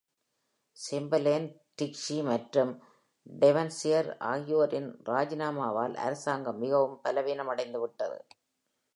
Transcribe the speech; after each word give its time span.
சேம்பர்லேன், 0.77 1.45
Ritchie 1.81 2.15
மற்றும் 2.23 2.71
Devonshire 3.41 4.09
ஆகியோரின் 4.29 4.89
ராஜினாமாவால்அரசாங்கம் 5.09 6.57
மிகவும் 6.57 6.97
பலவீனமடைந்து 7.03 7.81
விட்டது. 7.81 8.17